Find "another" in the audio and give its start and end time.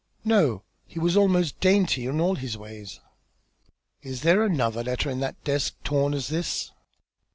4.43-4.83